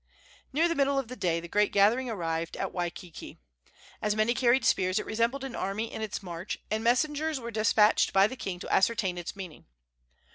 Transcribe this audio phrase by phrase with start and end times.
[0.51, 3.37] Near the middle of the day the great gathering arrived at Waikiki.
[4.01, 8.11] As many carried spears, it resembled an army in its march, and messengers were despatched
[8.11, 9.65] by the king to ascertain its meaning.